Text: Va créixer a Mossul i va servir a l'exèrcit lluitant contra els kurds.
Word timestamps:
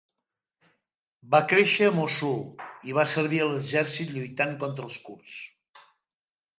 Va 1.35 1.41
créixer 1.51 1.91
a 1.91 1.93
Mossul 1.99 2.41
i 2.91 2.97
va 3.01 3.07
servir 3.13 3.45
a 3.45 3.53
l'exèrcit 3.53 4.17
lluitant 4.19 4.59
contra 4.65 4.91
els 4.91 5.03
kurds. 5.07 5.41